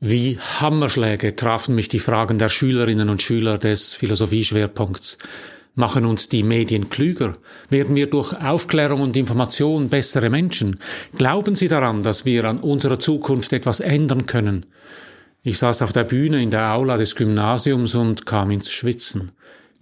[0.00, 5.18] Wie Hammerschläge trafen mich die Fragen der Schülerinnen und Schüler des Philosophieschwerpunkts.
[5.74, 7.36] Machen uns die Medien klüger?
[7.68, 10.78] Werden wir durch Aufklärung und Information bessere Menschen?
[11.16, 14.66] Glauben Sie daran, dass wir an unserer Zukunft etwas ändern können?
[15.42, 19.32] Ich saß auf der Bühne in der Aula des Gymnasiums und kam ins Schwitzen.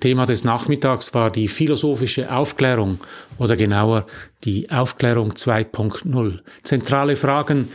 [0.00, 3.00] Thema des Nachmittags war die philosophische Aufklärung
[3.36, 4.06] oder genauer
[4.44, 6.40] die Aufklärung 2.0.
[6.62, 7.68] Zentrale Fragen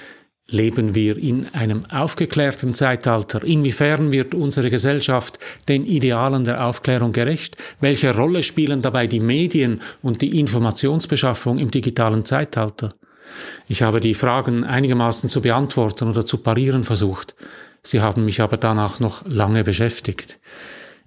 [0.51, 3.43] Leben wir in einem aufgeklärten Zeitalter?
[3.43, 7.55] Inwiefern wird unsere Gesellschaft den Idealen der Aufklärung gerecht?
[7.79, 12.93] Welche Rolle spielen dabei die Medien und die Informationsbeschaffung im digitalen Zeitalter?
[13.69, 17.33] Ich habe die Fragen einigermaßen zu beantworten oder zu parieren versucht.
[17.81, 20.39] Sie haben mich aber danach noch lange beschäftigt.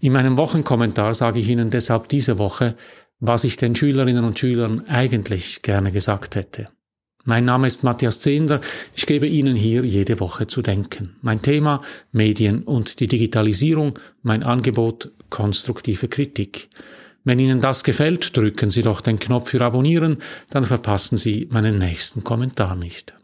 [0.00, 2.76] In meinem Wochenkommentar sage ich Ihnen deshalb diese Woche,
[3.20, 6.66] was ich den Schülerinnen und Schülern eigentlich gerne gesagt hätte.
[7.27, 8.60] Mein Name ist Matthias Zehnder.
[8.95, 11.16] Ich gebe Ihnen hier jede Woche zu denken.
[11.23, 11.80] Mein Thema
[12.12, 16.69] Medien und die Digitalisierung, mein Angebot konstruktive Kritik.
[17.25, 20.19] Wenn Ihnen das gefällt, drücken Sie doch den Knopf für Abonnieren,
[20.50, 23.14] dann verpassen Sie meinen nächsten Kommentar nicht.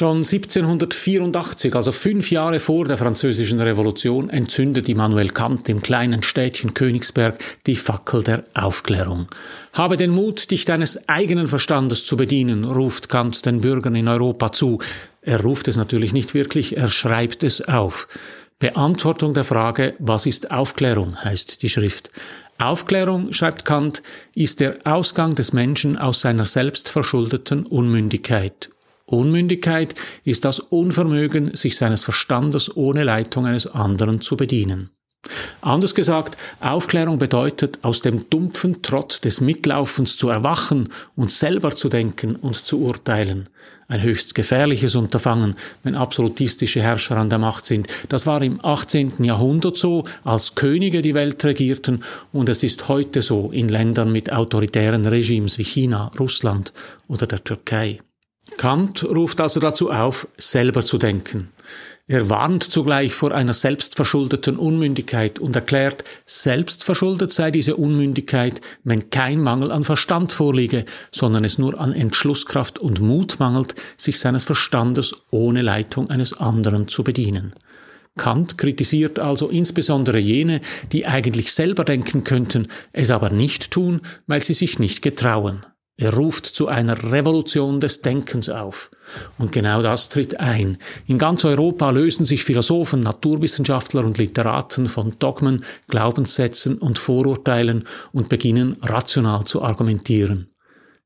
[0.00, 6.72] Schon 1784, also fünf Jahre vor der Französischen Revolution, entzündet Immanuel Kant im kleinen Städtchen
[6.72, 9.26] Königsberg die Fackel der Aufklärung.
[9.74, 14.52] Habe den Mut, dich deines eigenen Verstandes zu bedienen, ruft Kant den Bürgern in Europa
[14.52, 14.78] zu.
[15.20, 18.08] Er ruft es natürlich nicht wirklich, er schreibt es auf.
[18.58, 22.10] Beantwortung der Frage, was ist Aufklärung, heißt die Schrift.
[22.56, 24.02] Aufklärung, schreibt Kant,
[24.34, 28.70] ist der Ausgang des Menschen aus seiner selbstverschuldeten Unmündigkeit
[29.10, 29.94] Unmündigkeit
[30.24, 34.90] ist das Unvermögen, sich seines Verstandes ohne Leitung eines anderen zu bedienen.
[35.60, 41.90] Anders gesagt, Aufklärung bedeutet, aus dem dumpfen Trott des Mitlaufens zu erwachen und selber zu
[41.90, 43.50] denken und zu urteilen.
[43.88, 47.88] Ein höchst gefährliches Unterfangen, wenn absolutistische Herrscher an der Macht sind.
[48.08, 49.24] Das war im 18.
[49.24, 54.32] Jahrhundert so, als Könige die Welt regierten, und es ist heute so in Ländern mit
[54.32, 56.72] autoritären Regimes wie China, Russland
[57.08, 58.00] oder der Türkei.
[58.56, 61.50] Kant ruft also dazu auf, selber zu denken.
[62.10, 69.40] Er warnt zugleich vor einer selbstverschuldeten Unmündigkeit und erklärt, selbstverschuldet sei diese Unmündigkeit, wenn kein
[69.40, 75.14] Mangel an Verstand vorliege, sondern es nur an Entschlusskraft und Mut mangelt, sich seines Verstandes
[75.30, 77.52] ohne Leitung eines anderen zu bedienen.
[78.16, 84.40] Kant kritisiert also insbesondere jene, die eigentlich selber denken könnten, es aber nicht tun, weil
[84.40, 85.64] sie sich nicht getrauen.
[86.00, 88.90] Er ruft zu einer Revolution des Denkens auf.
[89.36, 90.78] Und genau das tritt ein.
[91.06, 98.30] In ganz Europa lösen sich Philosophen, Naturwissenschaftler und Literaten von Dogmen, Glaubenssätzen und Vorurteilen und
[98.30, 100.48] beginnen rational zu argumentieren.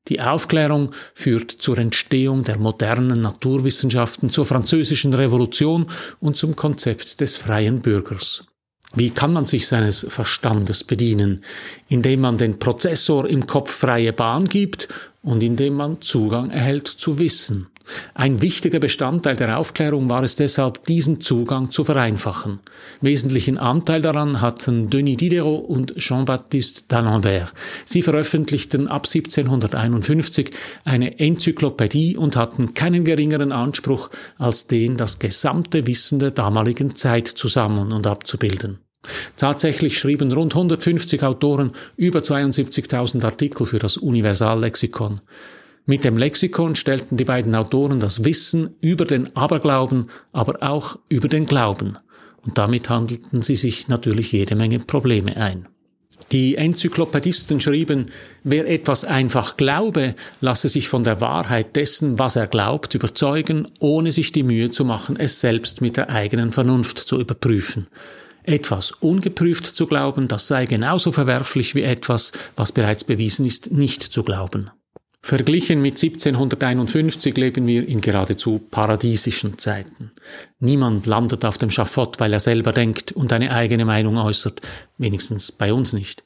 [0.07, 5.87] Die Aufklärung führt zur Entstehung der modernen Naturwissenschaften, zur französischen Revolution
[6.21, 8.45] und zum Konzept des freien Bürgers.
[8.93, 11.43] Wie kann man sich seines Verstandes bedienen?
[11.89, 14.87] Indem man den Prozessor im Kopf freie Bahn gibt
[15.21, 17.67] und indem man Zugang erhält zu Wissen.
[18.13, 22.59] Ein wichtiger Bestandteil der Aufklärung war es deshalb, diesen Zugang zu vereinfachen.
[23.01, 27.53] Wesentlichen Anteil daran hatten Denis Diderot und Jean-Baptiste d'Alembert.
[27.85, 30.51] Sie veröffentlichten ab 1751
[30.83, 37.27] eine Enzyklopädie und hatten keinen geringeren Anspruch, als den, das gesamte Wissen der damaligen Zeit
[37.27, 38.79] zusammen und abzubilden.
[39.37, 45.21] Tatsächlich schrieben rund 150 Autoren über 72.000 Artikel für das Universallexikon.
[45.87, 51.27] Mit dem Lexikon stellten die beiden Autoren das Wissen über den Aberglauben, aber auch über
[51.27, 51.97] den Glauben.
[52.43, 55.67] Und damit handelten sie sich natürlich jede Menge Probleme ein.
[56.31, 58.07] Die Enzyklopädisten schrieben,
[58.43, 64.11] wer etwas einfach glaube, lasse sich von der Wahrheit dessen, was er glaubt, überzeugen, ohne
[64.11, 67.87] sich die Mühe zu machen, es selbst mit der eigenen Vernunft zu überprüfen.
[68.41, 74.01] Etwas ungeprüft zu glauben, das sei genauso verwerflich wie etwas, was bereits bewiesen ist, nicht
[74.01, 74.71] zu glauben.
[75.27, 80.11] Verglichen mit 1751 leben wir in geradezu paradiesischen Zeiten.
[80.59, 84.61] Niemand landet auf dem Schafott, weil er selber denkt und eine eigene Meinung äußert,
[84.99, 86.23] wenigstens bei uns nicht.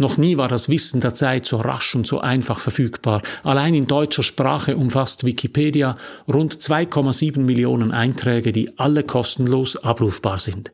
[0.00, 3.20] Noch nie war das Wissen der Zeit so rasch und so einfach verfügbar.
[3.42, 5.96] Allein in deutscher Sprache umfasst Wikipedia
[6.28, 10.72] rund 2,7 Millionen Einträge, die alle kostenlos abrufbar sind.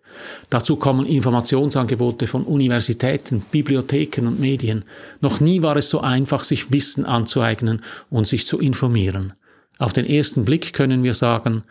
[0.51, 4.85] Dazu kommen Informationsangebote von Universitäten, Bibliotheken und Medien.
[5.23, 7.81] Noch nie war es so einfach, sich Wissen anzueignen
[8.11, 9.33] und sich zu informieren.
[9.79, 11.65] Auf den ersten Blick können wir sagen,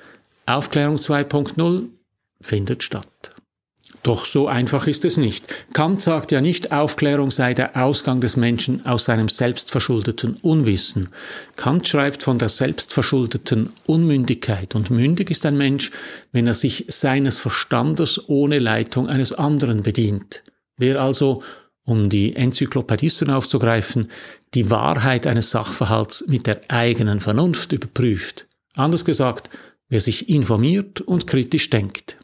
[0.48, 1.86] Aufklärung 2.0
[2.42, 3.43] findet statt.
[4.04, 5.46] Doch so einfach ist es nicht.
[5.72, 11.08] Kant sagt ja nicht, Aufklärung sei der Ausgang des Menschen aus seinem selbstverschuldeten Unwissen.
[11.56, 15.90] Kant schreibt von der selbstverschuldeten Unmündigkeit und mündig ist ein Mensch,
[16.34, 20.44] wenn er sich seines Verstandes ohne Leitung eines anderen bedient.
[20.76, 21.42] Wer also,
[21.86, 24.10] um die Enzyklopädisten aufzugreifen,
[24.54, 28.48] die Wahrheit eines Sachverhalts mit der eigenen Vernunft überprüft.
[28.76, 29.50] Anders gesagt,
[29.88, 32.18] wer sich informiert und kritisch denkt.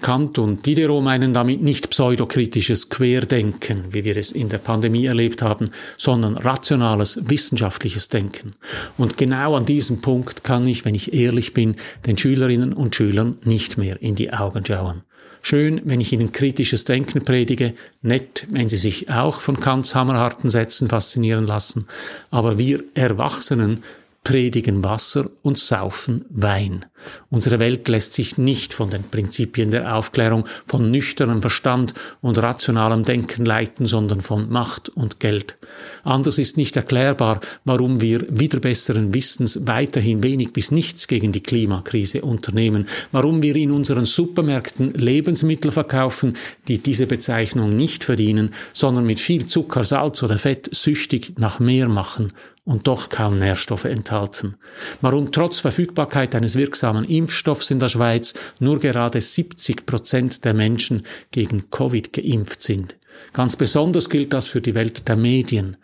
[0.00, 5.42] Kant und Diderot meinen damit nicht pseudokritisches Querdenken, wie wir es in der Pandemie erlebt
[5.42, 8.54] haben, sondern rationales, wissenschaftliches Denken.
[8.98, 11.76] Und genau an diesem Punkt kann ich, wenn ich ehrlich bin,
[12.06, 15.02] den Schülerinnen und Schülern nicht mehr in die Augen schauen.
[15.42, 20.50] Schön, wenn ich ihnen kritisches Denken predige, nett, wenn sie sich auch von Kants hammerharten
[20.50, 21.86] Sätzen faszinieren lassen,
[22.32, 23.84] aber wir Erwachsenen
[24.26, 26.84] predigen Wasser und saufen Wein.
[27.30, 33.04] Unsere Welt lässt sich nicht von den Prinzipien der Aufklärung, von nüchternem Verstand und rationalem
[33.04, 35.54] Denken leiten, sondern von Macht und Geld.
[36.02, 41.44] Anders ist nicht erklärbar, warum wir wieder besseren Wissens weiterhin wenig bis nichts gegen die
[41.44, 46.36] Klimakrise unternehmen, warum wir in unseren Supermärkten Lebensmittel verkaufen,
[46.66, 51.86] die diese Bezeichnung nicht verdienen, sondern mit viel Zucker, Salz oder Fett süchtig nach mehr
[51.88, 52.32] machen
[52.66, 54.56] und doch kaum Nährstoffe enthalten.
[55.00, 61.06] Warum trotz Verfügbarkeit eines wirksamen Impfstoffs in der Schweiz nur gerade 70 Prozent der Menschen
[61.30, 62.96] gegen Covid geimpft sind.
[63.32, 65.76] Ganz besonders gilt das für die Welt der Medien.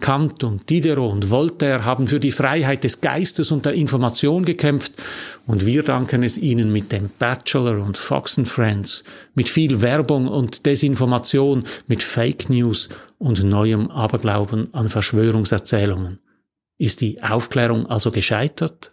[0.00, 4.92] Kant und Diderot und Voltaire haben für die Freiheit des Geistes und der Information gekämpft
[5.46, 9.04] und wir danken es ihnen mit dem Bachelor und Fox and Friends,
[9.34, 16.18] mit viel Werbung und Desinformation, mit Fake News und neuem Aberglauben an Verschwörungserzählungen.
[16.78, 18.92] Ist die Aufklärung also gescheitert?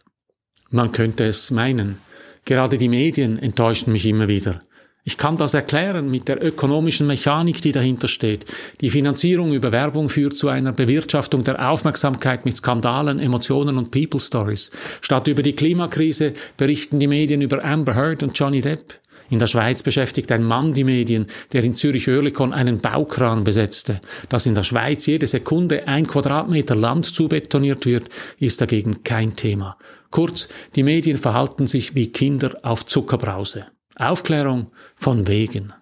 [0.69, 1.99] Man könnte es meinen.
[2.45, 4.61] Gerade die Medien enttäuschen mich immer wieder.
[5.05, 8.45] Ich kann das erklären mit der ökonomischen Mechanik, die dahinter steht.
[8.79, 14.21] Die Finanzierung über Werbung führt zu einer Bewirtschaftung der Aufmerksamkeit mit Skandalen, Emotionen und People
[14.21, 14.71] Stories.
[15.01, 18.93] Statt über die Klimakrise berichten die Medien über Amber Heard und Johnny Depp.
[19.29, 23.99] In der Schweiz beschäftigt ein Mann die Medien, der in Zürich-Oerlikon einen Baukran besetzte.
[24.29, 28.09] Dass in der Schweiz jede Sekunde ein Quadratmeter Land zubetoniert wird,
[28.39, 29.77] ist dagegen kein Thema.
[30.11, 33.65] Kurz, die Medien verhalten sich wie Kinder auf Zuckerbrause.
[33.97, 35.73] Aufklärung von wegen.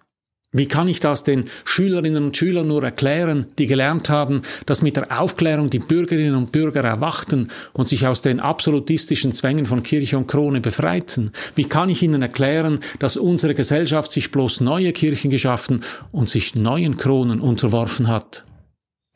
[0.54, 4.96] Wie kann ich das den Schülerinnen und Schülern nur erklären, die gelernt haben, dass mit
[4.96, 10.18] der Aufklärung die Bürgerinnen und Bürger erwachten und sich aus den absolutistischen Zwängen von Kirche
[10.18, 11.30] und Krone befreiten?
[11.54, 16.54] Wie kann ich ihnen erklären, dass unsere Gesellschaft sich bloß neue Kirchen geschaffen und sich
[16.54, 18.44] neuen Kronen unterworfen hat?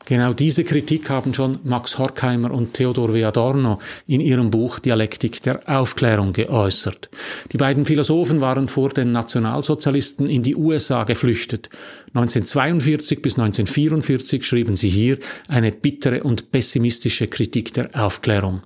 [0.07, 3.25] Genau diese Kritik haben schon Max Horkheimer und Theodor W.
[3.25, 7.09] Adorno in ihrem Buch Dialektik der Aufklärung geäußert.
[7.51, 11.67] Die beiden Philosophen waren vor den Nationalsozialisten in die USA geflüchtet.
[12.13, 15.17] 1942 bis 1944 schrieben sie hier
[15.49, 18.61] eine bittere und pessimistische Kritik der Aufklärung.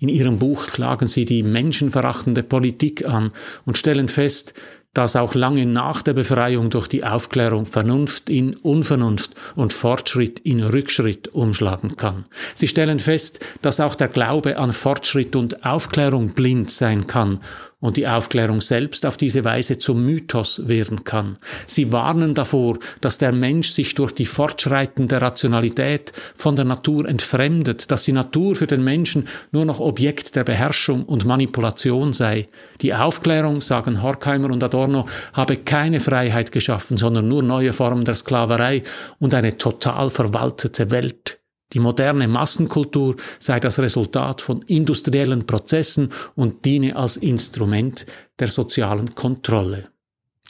[0.00, 3.32] In ihrem Buch klagen sie die menschenverachtende Politik an
[3.66, 4.54] und stellen fest,
[4.94, 10.62] dass auch lange nach der Befreiung durch die Aufklärung Vernunft in Unvernunft und Fortschritt in
[10.62, 12.24] Rückschritt umschlagen kann.
[12.54, 17.40] Sie stellen fest, dass auch der Glaube an Fortschritt und Aufklärung blind sein kann
[17.80, 21.38] und die Aufklärung selbst auf diese Weise zum Mythos werden kann.
[21.66, 27.90] Sie warnen davor, dass der Mensch sich durch die fortschreitende Rationalität von der Natur entfremdet,
[27.90, 32.48] dass die Natur für den Menschen nur noch Objekt der Beherrschung und Manipulation sei.
[32.80, 38.16] Die Aufklärung, sagen Horkheimer und Adorno, habe keine Freiheit geschaffen, sondern nur neue Formen der
[38.16, 38.82] Sklaverei
[39.20, 41.37] und eine total verwaltete Welt.
[41.74, 48.06] Die moderne Massenkultur sei das Resultat von industriellen Prozessen und diene als Instrument
[48.38, 49.84] der sozialen Kontrolle.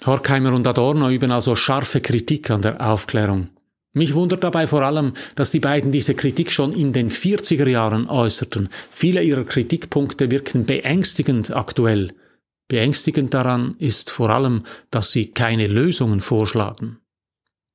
[0.06, 3.48] Horkheimer und Adorno üben also scharfe Kritik an der Aufklärung.
[3.94, 8.08] Mich wundert dabei vor allem, dass die beiden diese Kritik schon in den 40er Jahren
[8.08, 8.68] äußerten.
[8.90, 12.12] Viele ihrer Kritikpunkte wirken beängstigend aktuell.
[12.68, 16.98] Beängstigend daran ist vor allem, dass sie keine Lösungen vorschlagen.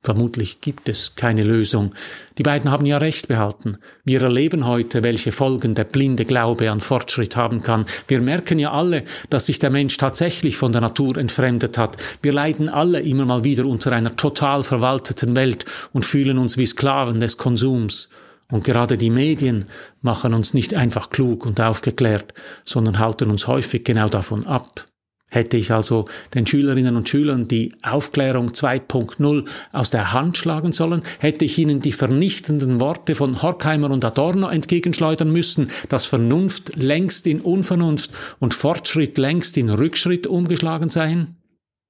[0.04, 1.94] Vermutlich gibt es keine Lösung.
[2.38, 3.78] Die beiden haben ja recht behalten.
[4.04, 7.86] Wir erleben heute, welche Folgen der blinde Glaube an Fortschritt haben kann.
[8.10, 11.96] Wir merken ja alle, dass sich der Mensch tatsächlich von der Natur entfremdet hat.
[12.22, 16.66] Wir leiden alle immer mal wieder unter einer total verwalteten Welt und fühlen uns wie
[16.66, 18.10] Sklaven des Konsums.
[18.52, 19.66] Und gerade die Medien
[20.02, 22.34] machen uns nicht einfach klug und aufgeklärt,
[22.66, 24.86] sondern halten uns häufig genau davon ab.
[25.34, 31.02] Hätte ich also den Schülerinnen und Schülern die Aufklärung 2.0 aus der Hand schlagen sollen,
[31.18, 37.26] hätte ich ihnen die vernichtenden Worte von Horkheimer und Adorno entgegenschleudern müssen, dass Vernunft längst
[37.26, 41.36] in Unvernunft und Fortschritt längst in Rückschritt umgeschlagen seien?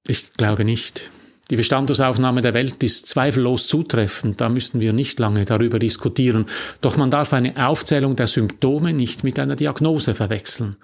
[0.08, 1.10] Ich glaube nicht.
[1.50, 6.46] Die Bestandsaufnahme der Welt ist zweifellos zutreffend, da müssen wir nicht lange darüber diskutieren,
[6.80, 10.76] doch man darf eine Aufzählung der Symptome nicht mit einer Diagnose verwechseln.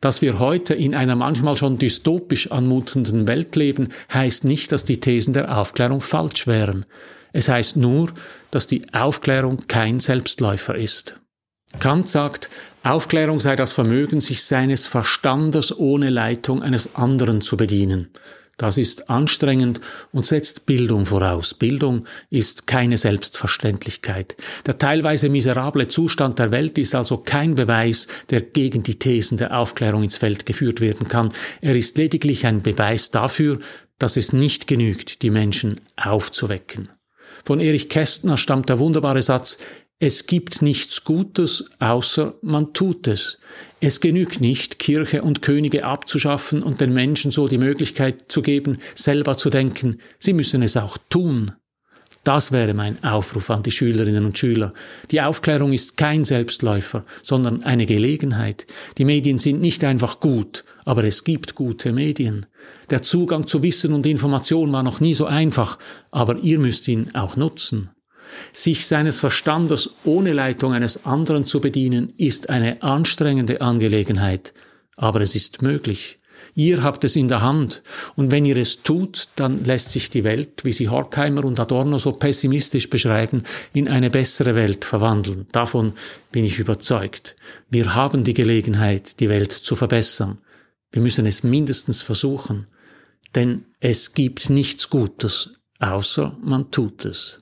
[0.00, 5.00] Dass wir heute in einer manchmal schon dystopisch anmutenden Welt leben, heißt nicht, dass die
[5.00, 6.86] Thesen der Aufklärung falsch wären.
[7.32, 8.12] Es heißt nur,
[8.50, 11.20] dass die Aufklärung kein Selbstläufer ist.
[11.80, 12.48] Kant sagt,
[12.82, 18.08] Aufklärung sei das Vermögen, sich seines Verstandes ohne Leitung eines anderen zu bedienen.
[18.58, 21.54] Das ist anstrengend und setzt Bildung voraus.
[21.54, 24.36] Bildung ist keine Selbstverständlichkeit.
[24.66, 29.56] Der teilweise miserable Zustand der Welt ist also kein Beweis, der gegen die Thesen der
[29.56, 31.32] Aufklärung ins Feld geführt werden kann.
[31.60, 33.60] Er ist lediglich ein Beweis dafür,
[34.00, 36.88] dass es nicht genügt, die Menschen aufzuwecken.
[37.44, 39.58] Von Erich Kästner stammt der wunderbare Satz,
[40.00, 43.38] es gibt nichts Gutes, außer man tut es.
[43.80, 48.78] Es genügt nicht, Kirche und Könige abzuschaffen und den Menschen so die Möglichkeit zu geben,
[48.96, 51.52] selber zu denken, sie müssen es auch tun.
[52.24, 54.74] Das wäre mein Aufruf an die Schülerinnen und Schüler.
[55.12, 58.66] Die Aufklärung ist kein Selbstläufer, sondern eine Gelegenheit.
[58.98, 62.46] Die Medien sind nicht einfach gut, aber es gibt gute Medien.
[62.90, 65.78] Der Zugang zu Wissen und Information war noch nie so einfach,
[66.10, 67.90] aber ihr müsst ihn auch nutzen.
[68.52, 74.54] Sich seines Verstandes ohne Leitung eines anderen zu bedienen, ist eine anstrengende Angelegenheit,
[74.96, 76.18] aber es ist möglich.
[76.54, 77.82] Ihr habt es in der Hand,
[78.16, 81.98] und wenn ihr es tut, dann lässt sich die Welt, wie sie Horkheimer und Adorno
[81.98, 83.42] so pessimistisch beschreiben,
[83.72, 85.46] in eine bessere Welt verwandeln.
[85.52, 85.92] Davon
[86.32, 87.36] bin ich überzeugt.
[87.70, 90.38] Wir haben die Gelegenheit, die Welt zu verbessern.
[90.90, 92.66] Wir müssen es mindestens versuchen,
[93.34, 97.40] denn es gibt nichts Gutes, außer man tut es.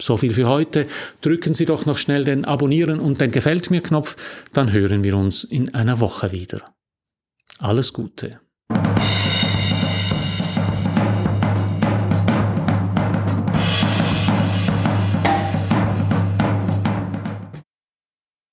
[0.00, 0.86] So viel für heute.
[1.20, 4.16] Drücken Sie doch noch schnell den Abonnieren und den Gefällt mir Knopf,
[4.52, 6.74] dann hören wir uns in einer Woche wieder.
[7.58, 8.40] Alles Gute.